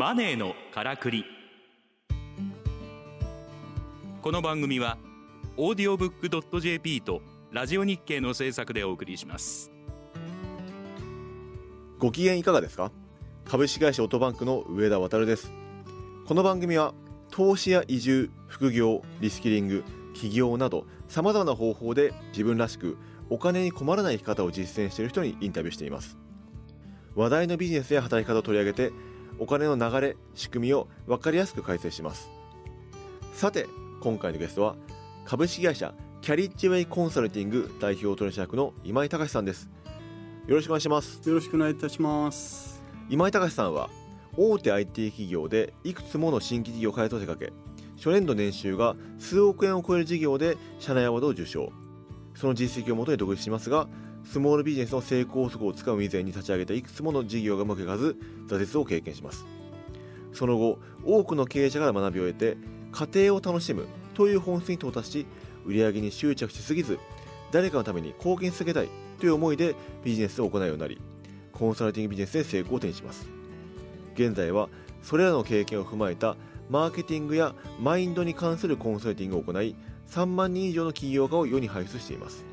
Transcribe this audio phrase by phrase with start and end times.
[0.00, 1.26] マネーのからくり。
[4.22, 4.96] この番組は
[5.58, 7.20] オーディオブックドット JP と
[7.52, 9.70] ラジオ日経の制作でお送りします。
[11.98, 12.90] ご機嫌いかがですか？
[13.44, 15.52] 株式会社オートバンクの上田渉です。
[16.26, 16.94] この番組は
[17.30, 22.96] 投資や移住副業リスキリング起業などさまざまな方法で自分らしく
[23.28, 26.16] お金に困らない生き方を実践している人にインタビューしています。
[27.14, 28.92] 話題のビジネスや働き方を取り上げて
[29.40, 32.30] お金の流れ仕組みを分かりやすく解説します。
[33.32, 33.66] さて
[34.00, 34.76] 今回のゲストは
[35.24, 39.70] 株式会社キャリッジウェイコンサルティング代表取締役の今井隆さんです。
[40.46, 41.26] よろしくお願いします。
[41.26, 42.82] よろしくお願いいたします。
[43.08, 43.88] 今井隆さんは
[44.36, 47.52] 大手 IT 企業でいくつもの新規事業開発を手掛け
[47.96, 51.72] 初年度年収が数億円を超える事業で社内アワードを受賞。
[52.34, 53.88] その実績をもとに独立しますが
[54.30, 58.16] スモールビジネスの成功則をつかむ以前に立ち上げたいくつもの事業がうまくいかず
[58.46, 59.44] 挫折を経験します。
[60.32, 62.56] その後多くの経営者から学びを得て
[62.92, 65.26] 家庭を楽しむという本質に到達し
[65.66, 67.00] 売上に執着しすぎず
[67.50, 71.00] 誰かのために貢献し続けたいという思いでビジネスを行うようになり
[71.52, 73.26] コンサルティングビジネスで成功を手にします。
[74.14, 74.68] 現在は
[75.02, 76.36] それらの経験を踏まえた
[76.68, 79.74] マーケティングやマインドに関するコンサルティングを行い
[80.08, 82.49] 3万人以上の起業家を世に輩出しています。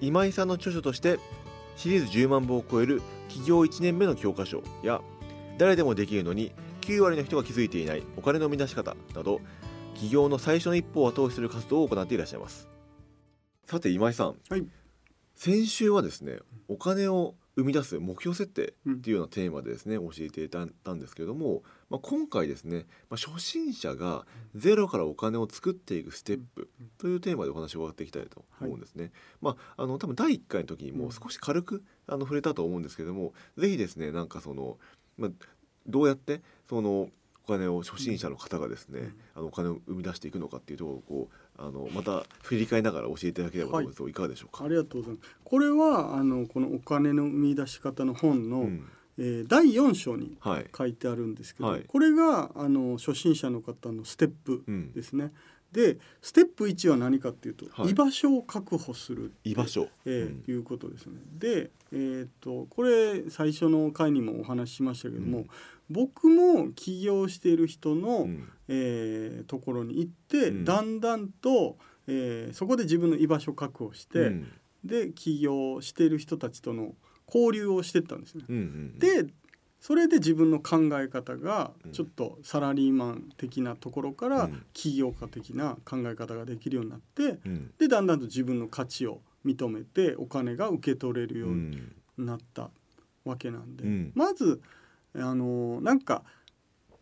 [0.00, 1.18] 今井さんの著書として
[1.76, 5.00] シリーズ10万部を超える起業1年目の教科書や
[5.58, 9.40] 誰でもできるのに9割の人が気づいていないお金の生み出し方など
[9.94, 12.68] 起業の最初の一歩を後押しする活動を行っていらっしゃいます。
[13.66, 14.66] さて今井さん、はい。
[15.36, 29.12] 先週はですねお金を生み出す目標設定っていうようなテーマでですね教えていただいたんですけれども、まあ、今回ですね、まあ、初心者がゼロからお金を作っていくステップというテーマでお話を伺っていきたいと思うんですね。
[29.40, 34.78] まあ、あの多分第1回の時にも少し軽くあの触れたと思うんですけれどもぜひですねなんかその、
[35.16, 35.30] まあ、
[35.86, 37.08] どうやってその
[37.44, 44.02] お金を初心者の方がですね、あのお金を生み出していくのかっていうところをこうあのまた振り返りながら教えていただければと思うんです。
[44.02, 44.64] が、い、かがでしょうか？
[44.64, 44.68] あ。
[44.68, 45.30] りがとうございます。
[45.44, 48.84] これはあのこのお金の生み出し方の本の、うん。
[49.16, 51.84] えー第4章にはい、書いてあるんですけど、はい。
[51.86, 55.32] これがあの初心者の方のステップうんですね、
[55.70, 57.92] でステップ1は何かっていうと、はい。
[57.92, 60.52] 居場所を確保する居場所、えーうん。
[60.52, 61.20] いうことですね。
[61.38, 65.46] で、えー、とこれ最初の回にもお話ししましたけども、うん
[65.90, 68.48] 僕も起業している人の、うん。
[68.68, 70.64] えーところに行って、うん。
[70.64, 74.52] だんだんと、えーそこで自分の居場所を確保して、うん。
[74.84, 76.94] で起業している人たちとの
[77.26, 78.44] 交流をしてったんですね。
[78.48, 79.26] うんうん、で
[79.80, 81.92] それで自分の考え方がうん。
[81.92, 84.62] ちょっとサラリーマン的なところからうん。
[84.72, 87.70] 起業家的な考え方ができるようになってうん。
[87.78, 91.92] でだんだんと自分の価値を認めてお金が受け取れるようにん。
[92.16, 92.70] なった
[93.24, 94.12] わけなんで、うん。
[94.14, 94.60] まず
[95.16, 96.22] あのなんか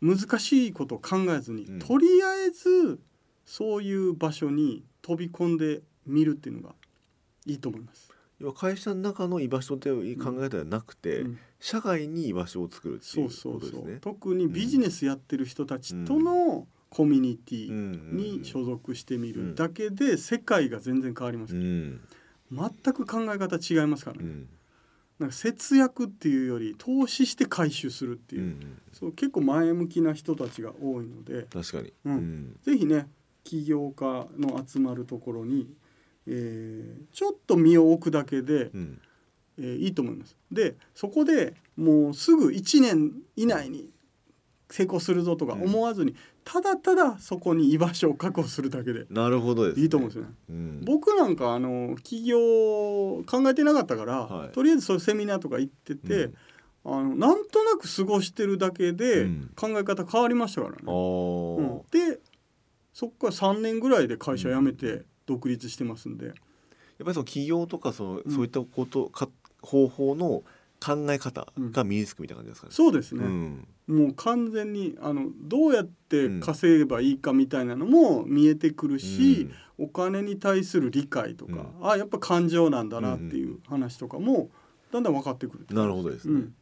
[0.00, 1.78] 難しいことを考えずに、うん。
[1.78, 3.00] とりあえず
[3.44, 6.74] そういう場所に飛び込んでみるっていうのが
[7.46, 8.10] いいと思います。
[8.38, 11.38] 要は会社の中の居場所という考え方ではなくて、うん。
[11.60, 13.98] 社外に居場所を作るっていうそうそうそう、ことですね。
[14.00, 22.00] 特にビジネスやってる人たちとのコミュニティうんに所属してみうんるだけで世界が全然変わります、うん。
[22.50, 24.48] 全く考え方違いますからね、うん
[25.22, 31.92] なんか節約っていうより投資して回収するっていうう、んそう結構前向きな人たちが多いので確かに。
[32.04, 32.14] うん。
[32.14, 32.56] うん。
[32.62, 33.08] ぜひね
[33.44, 35.68] 起業家の集まるところに、
[36.26, 39.00] えーちょっと身を置くだけで、うん。
[39.58, 40.36] えーいいと思います。
[40.50, 43.90] でそこでもうすぐ1年以内に
[44.70, 49.74] 成功するぞとか思わずに、ただただそこに居場所を確保するだけでなるほどね。
[49.76, 50.30] いいと思うんですよね。
[50.50, 50.84] うん。
[50.84, 54.48] 僕なんかあの起業考えてなかったから、はい。
[54.50, 56.34] とりあえずそういうセミナーとか行ってて、うん。
[56.84, 59.50] あのなんとなく過ごしてるだけでうん。
[59.54, 60.82] 考え方変わりましたからね。
[60.86, 61.82] うん。
[61.90, 62.20] で
[62.92, 68.22] そこから3年ぐらいで会社辞めて独立してますんで、やっぱりその企業とかその、ん。
[68.30, 69.28] そういったことか
[69.62, 70.42] 方法の
[70.82, 72.72] 考え方が身につくみたいな感じですかね。
[72.74, 73.68] そうですね、ん。
[73.86, 79.48] もう完全にあのどうやって稼げばいいかみたいなのも見えてくるし、
[79.78, 84.50] お金に対する理解とか、あやっぱ感情なんだなっていう話とかも
[84.90, 86.34] だんだん分かってくるうんなるほどですね。
[86.34, 86.54] うん。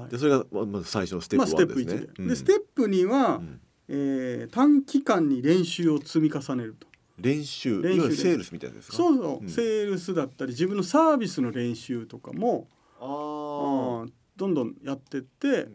[0.00, 0.10] はい。
[0.10, 1.90] でそれがままず最初のステッまあ、プステップ1で。
[1.90, 2.06] すね。
[2.14, 3.60] 1で,、でステップ2は、うん。
[3.88, 6.86] えー短期間に練習を積み重ねると。
[7.18, 8.96] 練習練習セールスみたいですか？
[8.96, 9.48] そうそう、うん。
[9.48, 12.68] セールスだったり自分のサービスの練習とかも
[13.04, 14.06] あ
[14.36, 15.68] どんどんやってって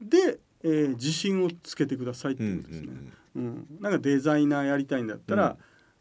[0.00, 2.88] で、えー自信をつけてくださいってうんういうんことですね。
[3.36, 3.42] うん。
[3.44, 5.50] うん、なんかデザイナーやりたいんだったら、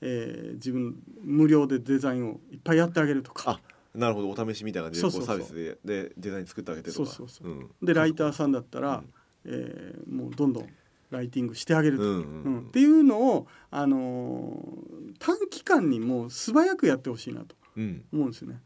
[0.01, 0.07] うん。
[0.09, 3.51] えー自分無料でデザインをいっぱいやってあげるとか。
[3.51, 4.29] あなるほど。
[4.29, 7.09] お試しみたいな感じでサービスででデザイン作ってあげてとか。
[7.11, 7.47] そうそうそう。
[7.51, 7.69] うん。
[7.81, 9.03] でライターさんだったら、
[9.45, 10.67] えーもうどんどん
[11.11, 12.59] ライティングしてあげると、うんううん。
[12.61, 18.03] っていうのを、あのー短期間にもう素早くやってほしいなとうん。
[18.11, 18.61] 思うんですよね。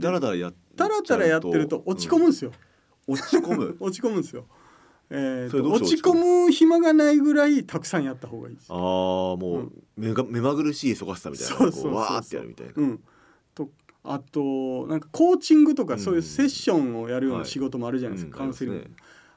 [0.00, 2.52] だらだらやったらたらやってると落ち込むんですよ。
[3.06, 3.14] うん。
[3.14, 3.76] 落ち込む？
[3.80, 4.46] 落ち込むんですよ。
[5.12, 8.56] えー落ち込込む暇がないぐらいたくさんやった方がいい。
[8.68, 11.56] ああもう目が目まぐるしい忙しさみたいな。
[11.56, 12.72] そうそうそうわーってやるみたいな。
[12.76, 13.00] うん、
[13.54, 13.70] と
[14.04, 17.50] あとなんかコーチングとかうんそういうセッションをやるようはない。
[17.50, 18.90] 仕事もあるじゃないですか、うんカウンセリング、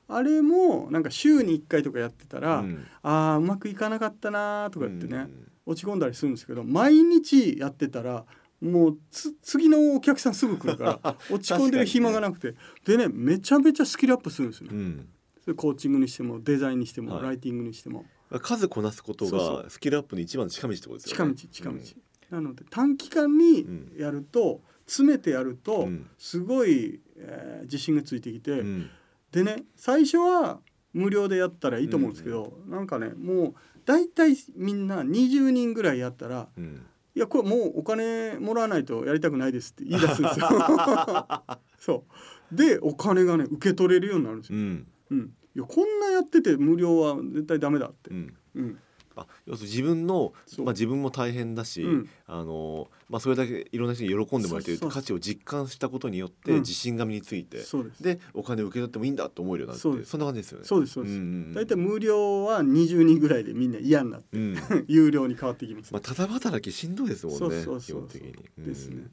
[0.08, 2.86] あれもなんか週に1回とかやってたら、うん。
[3.02, 5.48] あーうまくいかなかったなとか言ってね、うん。
[5.66, 8.26] 落ち込んだりするんですけど毎日やってたら
[8.64, 12.56] もうつ次のお客さんすぐ来るから 落ち込んでる暇がなくて、
[12.86, 14.78] でねめちゃめちゃスキルアップするんですよね、
[15.48, 15.56] うん。
[15.56, 17.24] コーチングにしてもデザインにしても、はい。
[17.24, 18.06] ライティングにしても。
[18.42, 21.36] 数こなすことがスキルアップに一番の近道ってことですよね。
[21.36, 21.96] 近道近
[22.32, 23.92] 道、なので短期間にうん。
[23.98, 26.08] やると詰めてやるとうん。
[26.18, 28.90] すごい、えー自信がついてきて、うん。
[29.32, 30.62] でね最初は
[30.94, 40.48] 無料でやったらいいと思うんですけど、なんかねもう大体みんな20人ぐらいやったらうんいやこれもうお金もらわないとやりたくないですって言い出すんですよ。
[41.78, 42.06] そ
[42.52, 44.58] うでお金がね受け取れるようになるんですよ。
[44.58, 48.14] うんうん、いやこんなやってて無料は絶対ダメだってう。
[48.14, 48.80] んうん、
[49.16, 58.04] あ要するに自分のまあ自分も大変だし、うんあのまあそれだけいろんな人に喜んでもらえてる価値を実感したことによってうん自信が身について、そうです。
[58.04, 60.66] でお金を受け取ってもいいんだと思えるようになってそんな感じですよね。
[60.66, 61.16] そうですそうです。
[61.16, 64.58] んんん大体無料は20人ぐらいでみんな嫌になってうん
[64.88, 65.94] 有料に変わってきます。
[65.94, 68.34] まあただ働きしんどいですもんね基本的に。
[68.58, 69.08] うんですね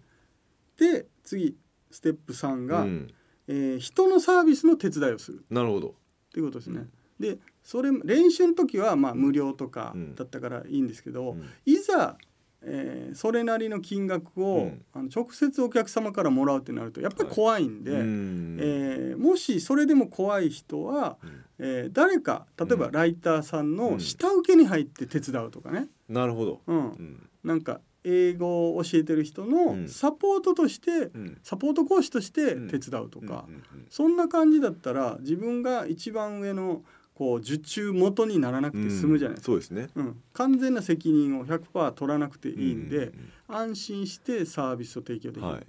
[0.76, 1.56] で次
[1.90, 3.08] ステップ3が、うん
[3.48, 5.88] えー人のサービスの手伝いをするなるほど。
[5.88, 5.92] っ
[6.32, 6.88] ていうことですね。
[7.18, 10.14] でそれ練習の時はまあ無料とかうん。
[10.14, 11.44] だったからいいんですけど、うん。
[11.64, 12.16] いざ、
[12.62, 14.84] えーそれなりの金額を、うん。
[14.92, 21.44] あの直接お客様からもらうってなるとやっぱり怖いんで、うんえーもしそれでも怖い人は、うん。
[21.58, 22.92] えー誰か例えばうん。
[22.92, 23.76] ライターさんうん。
[23.76, 26.60] の下請けに入って手伝うとかね、なるほど。
[26.66, 26.76] うん。
[26.76, 27.28] うん。
[27.44, 29.82] なんか英語を教えてる人うん。
[29.84, 31.38] のサポートとして、うん。
[31.42, 33.46] サポート講師として手伝うとか、
[33.90, 36.82] そんな感じだったら自分が一番上の
[37.20, 39.46] こう受注元にならなくて済むじゃないですか。
[39.52, 39.90] そうですね。
[39.94, 43.14] うん、完全な責任を100%取らなくていいんで、うん
[43.46, 45.66] 安心してサービスを提供できる、はい。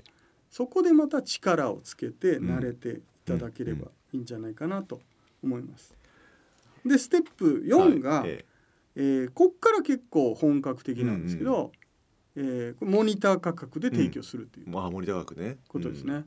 [0.49, 5.01] そこでまた力をつけてうん慣れていただければいいんじゃないかなと
[5.43, 5.93] 思います。
[6.85, 8.45] でステップ4が、はいえ
[8.95, 11.73] えーこっから結構本格的なんですけど、
[12.37, 15.57] えーこれモニター価格で提供するというえまあ森高くね。
[15.67, 16.23] ことですね。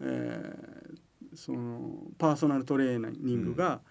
[0.00, 3.82] えーそのパーソナルトレーニングが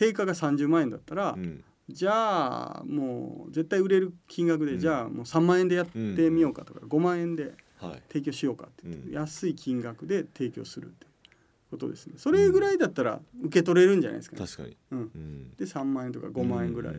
[0.00, 1.44] 定価が30万円だったら、うん。
[1.44, 4.78] うんじゃあもう絶対売れる金額で、うん。
[4.78, 8.02] じゃあもう3万円でやってみようかとか、5万円ではい。
[8.12, 9.12] 提供しようかって言って、うん。
[9.12, 11.06] 安い金額で提供するって
[11.68, 12.14] ことですね。
[12.16, 14.46] それぐらいだったら受け取れるんじゃないですか、ね。
[14.46, 14.76] 確かに。
[14.92, 15.56] うん、うん。
[15.56, 16.98] で3万円とか5万円ぐらい、う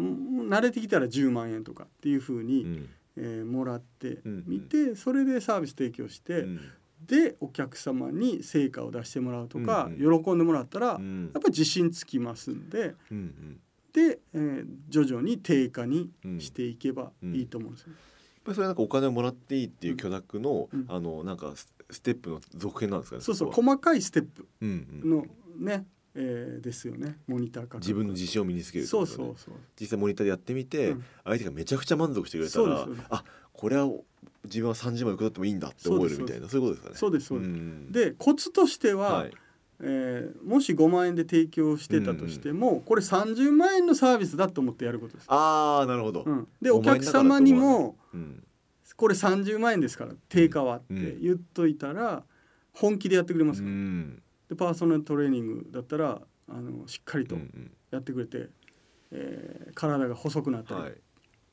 [0.00, 2.88] ん慣れてきたら10万円とかっていうふうに、うん。
[3.16, 6.60] えーもらってうんみて、それでサービス提供して、うん
[7.06, 11.22] でお客様に成果を出してもらうとか、うん喜んでもらったら、うん。
[11.24, 13.60] やっぱり自信つきますんでうん
[13.92, 16.40] で、えー徐々に定価にうん。
[16.40, 17.88] していけばいいと思うんですよ。
[17.90, 17.96] やっ
[18.44, 20.84] ぱりそれはなんかお金をもらっていいっていう許諾の、うん。
[20.88, 23.22] あのなんかスステップの続編なんですかね。
[23.22, 25.10] そうそう細かいステップうんうん。
[25.10, 25.26] の
[25.58, 27.18] ね、えーですよね。
[27.26, 29.54] モニター価格自分の自信を身につけるってそうそうそう。
[29.80, 31.04] 実際モニターでやってみて、うん。
[31.24, 33.24] 相手がめちゃくちゃ満足してくれたらあ
[33.58, 33.90] これは
[34.44, 36.96] 自分は30万受け取ってもいいんだって思えるみたいなそういうことですかね。
[36.96, 37.48] そうですそうです。
[37.50, 37.90] ん。
[37.92, 39.32] でコツとしては、はい。
[39.80, 45.26] えーもし5万円で提供してたとしても、これ30万円のサービスだと思ってやることです。
[45.28, 46.22] ああなるほど。
[46.24, 48.44] うん、で5お客様にもうん。
[48.96, 52.24] これ30万円ですから定価はってうん言っといたら
[52.72, 53.68] 本気でやってくれますうか？
[53.70, 54.22] ら、ん。
[54.48, 57.70] でパーソナルトレーニングだったらあのしっかりとうんうん。
[57.90, 58.48] やってくれて、
[59.12, 60.94] えー体が細くなったり、はい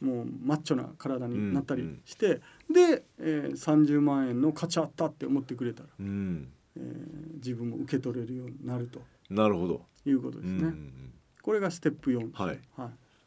[0.06, 2.02] もうマッチョな体になったりうんうん。
[2.06, 6.48] して、で、えー、30万円の価値あったって思ってくれたら、うん。
[6.78, 9.02] えー自分も受け取れるようになると。
[9.30, 9.82] なるほど。
[10.06, 10.58] いうことですね。
[10.58, 12.60] うんうんこれがステップ4です、はい。
[12.76, 12.86] は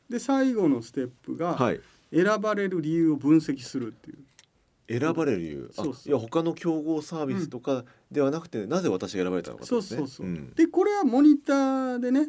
[0.08, 1.80] い、で最後のステップが、はい。
[2.12, 4.98] 選ばれる理由を分析するっていう。
[5.00, 5.70] 選ばれる理由？
[5.78, 6.08] あそうそう。
[6.08, 9.98] いや他の競合サービスとかではなくて、なぜ私が選ばれたのかってそうことですね。
[9.98, 10.52] そうそう、ん。
[10.54, 12.26] でこれはモニターでね、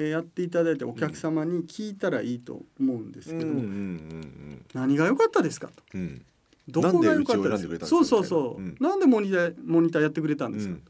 [0.00, 5.82] えーやっていただいてお客様に聞いたらいいと思うんですけど、うんうんうん何が良かったですかと。
[5.94, 6.00] うん。
[6.00, 6.24] うん
[6.70, 7.86] どこが良かったですか？
[7.86, 10.82] そうそうそう、みたいなんでモニターモニターやってくれたんですか、うん。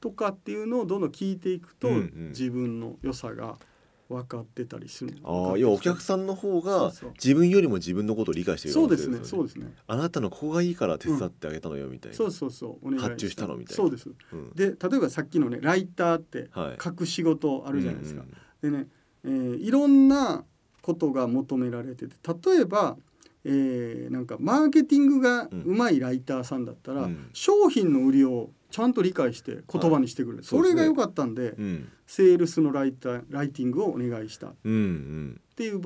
[0.00, 2.28] とかっていうのをどんどん聞いていくと、うんうん。
[2.30, 3.58] 自分の良さが
[4.08, 9.72] 分かってたりするああ要はお客さんの方が自分よりも自分のことを理解しているそうですねそうですね。
[9.86, 13.82] あなたのここがいいから手伝ってあげたのよみたいな、そうそうそうお願い発注したのみたいな。
[13.82, 14.10] そうです。
[14.32, 14.52] うん。
[14.54, 16.82] で例えばさっきのねライターってはい。
[16.82, 18.22] 書く仕事あるじゃないですか、
[18.62, 18.70] うん。
[18.70, 18.86] でね、
[19.24, 20.44] えーいろんな
[20.82, 22.14] ことが求められてて
[22.50, 22.98] 例えば、
[23.44, 27.28] えーなんかマーケティングがうまいライターさんだったら、うん。
[27.32, 30.38] 商品の売りをちゃんと理解して言葉にしてくれ。
[30.38, 30.80] る、そそうですね。
[30.82, 31.88] れが良かったんでうん。
[32.06, 34.48] セールスのライターライティングをお願いした。
[34.48, 35.40] っうんうん。
[35.56, 35.80] ていう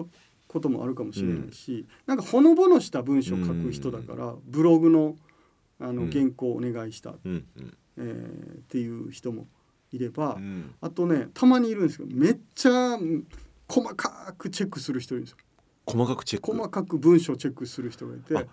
[0.47, 5.17] こともあるかもしれないし、なんかほのぼのした文章を書く人だから、ブログの
[5.81, 5.97] あうん。
[5.97, 7.77] の原稿をお願いした、うんうん。
[7.99, 9.47] えーっていう人も
[9.93, 10.75] いれば、うん。
[10.81, 13.27] あとねたまにいるんですけどめっちゃうん
[13.69, 15.37] 細かくチェックする人いるんですよ
[15.91, 16.53] 細かくチェック。
[16.53, 18.45] 細かく文章をチェックする人がいてあ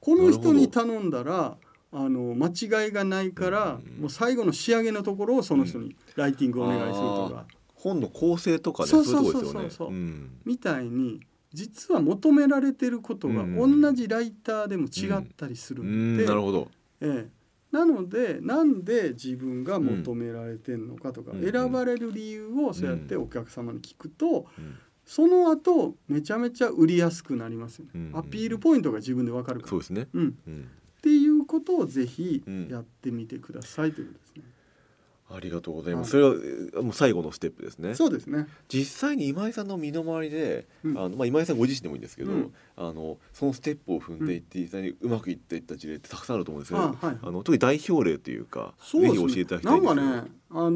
[0.00, 1.56] この人に頼んだら
[1.92, 2.48] あの間
[2.84, 4.02] 違いがないから、うん。
[4.02, 9.70] もう最後の仕上げのところをその人にライティングをお願いするとか、本の構成とかねそそうそうとこですよね。
[9.70, 10.30] そうそううん。
[10.44, 11.20] みたいに
[11.52, 13.80] 実は求められてることがうん。
[13.82, 16.14] 同じライターでも違ったりするうん。
[16.14, 16.68] んで、なるほど。
[17.00, 17.40] ええ。
[17.72, 21.50] なのでなんで自分が求められてんのかとか、うん。
[21.52, 28.12] 選ばれる理由をそうやってお客様に聞くと、うんその後めちゃめちゃ売りやすくなりますよね、うん。
[28.16, 29.70] アピールポイントが自分でわかるから。
[29.70, 30.08] そうですね。
[30.12, 30.70] うん、うん。
[30.98, 32.68] っていうことをぜひうん。
[32.68, 34.28] やってみてくださいということです。
[34.28, 34.29] ね。
[35.32, 37.94] ありがとうございます、はそれはえーもう最後のステップですね。
[37.94, 38.46] そうですね。
[38.68, 40.98] 実際に今井さんの身の回りで、うん。
[40.98, 42.54] あのまあ、今井さんご自身でもいいんですけど、うん。
[42.76, 49.10] あのそのステップを踏んでいって、実際にうまくいっていった事例ってたくさんあると思うんですけど、あはいあの特に代表例というかそうね。
[49.10, 50.70] ぜひ教えていただきたいんですなんかね、あの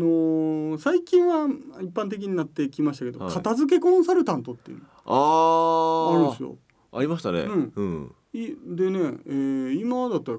[0.76, 1.46] ー最近は
[1.80, 3.32] 一般的になってきましたけど、はい。
[3.32, 6.16] 片付けコンサルタントっていうのあー。
[6.16, 6.56] あるんですよ。
[6.92, 7.73] ありましたね、うん。
[7.75, 8.14] うん。
[8.32, 10.38] いでね、えー今だったら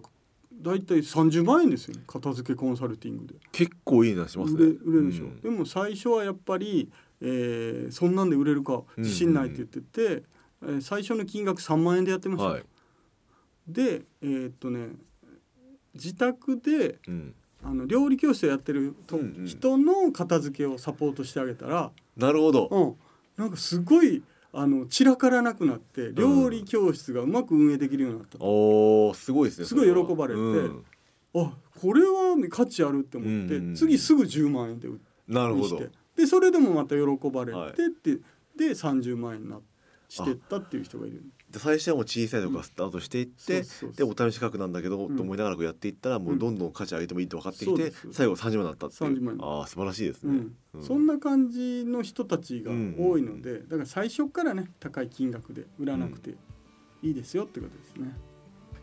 [0.66, 3.36] だいたい30万円ですよね片付けコンサルティングで。
[3.52, 4.64] 結構いいなしますね。
[4.64, 5.42] 売れるでしょ、うん。
[5.42, 6.90] でも最初はやっぱり、
[7.22, 10.24] えーそんなんで売れるか自信ないって言ってて、
[10.64, 12.64] えー最初の金額3万円でやってました、はい、
[13.68, 14.90] でえーっとね
[15.94, 19.46] 自宅でうん、あの料理教室をやってると、うんうん。
[19.46, 22.96] 人の片付けをサポートしてあげたら、なるほど、うん、
[23.38, 24.24] なんかすごい
[24.58, 30.86] あの散らからなくなって料理教室がうまく運営できるようになった、おおすごいですねすごい喜ばれてうん。
[31.36, 35.82] あこれは価値あるって思って、うんうん次すぐ10万円で売っなるほど。
[36.16, 37.72] でそれでもまた喜ばれてはい。
[37.72, 38.18] って、
[38.56, 39.60] で30万円にな
[40.08, 41.18] してったっていう人がいる。
[41.18, 41.22] で
[41.52, 43.64] 最初はもう小さいとこからスタートしていって、
[43.96, 45.16] でお試し価格なんだけど、うん。
[45.16, 49.12] と思いながらこうやっていったらもうどんどん価値上げてもいいと分かってきて、最後30万になったっていう。
[49.18, 50.48] 30万ああ素晴らしいですね、
[50.82, 56.32] そんな感じの人たちが多いので、だから最初からね高い金額で売らなくて
[57.02, 58.16] いいですよってことですね。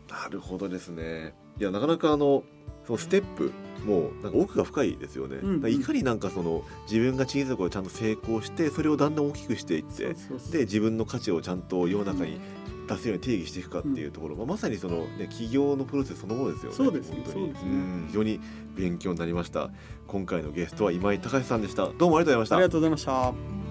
[0.09, 1.35] なるほどですね。
[1.59, 2.43] いやなかなかあの
[2.85, 3.51] そのステップ
[3.85, 5.71] もなんか奥が深いですよね、うんうん。
[5.71, 10.15] いかになんかその自分が小さいところでちゃんと成功してそれをだんだん大きくしていって
[10.51, 12.39] で自分の価値をちゃんと世の中に
[12.87, 16.75] 出せるように定義していくかっていうところ、まあ、まさにその、ね、起業のプロセスそのものですよね。
[16.75, 17.23] そうですね。
[17.25, 17.45] 本当に。
[17.45, 17.53] ね。
[17.53, 18.07] ん。
[18.07, 18.39] 非常に
[18.75, 19.71] 勉強になりました。
[20.07, 21.87] 今回のゲストは今井隆さんでした。
[21.87, 22.55] どうもありがとうございました。
[22.57, 23.62] ありがとうございました。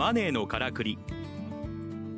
[0.00, 0.98] マネーのからくり。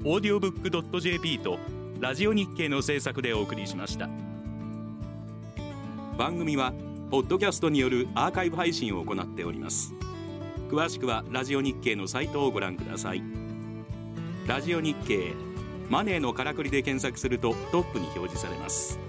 [0.04, 1.58] オーディオブックドット JP と
[1.98, 4.08] ラジオ日経の制作でお送りしました。
[6.16, 6.72] 番組は
[7.10, 9.94] ポッドキャストによるアーカイブ配信を行っております。
[10.70, 13.22] 詳しくはラジオ日経のサイトをご覧ください。
[14.46, 15.32] ラジオ日経
[15.90, 19.00] マネーのからくりで検索するとトップに表示されます。